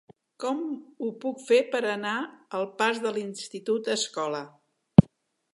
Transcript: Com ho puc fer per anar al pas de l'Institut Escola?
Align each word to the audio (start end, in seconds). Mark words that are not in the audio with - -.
Com 0.43 0.61
ho 1.03 1.09
puc 1.25 1.43
fer 1.49 1.59
per 1.75 1.83
anar 1.91 2.15
al 2.61 2.67
pas 2.81 3.05
de 3.07 3.15
l'Institut 3.19 3.93
Escola? 4.01 4.45